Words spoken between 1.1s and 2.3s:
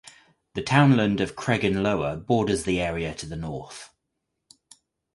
of Creggan Lower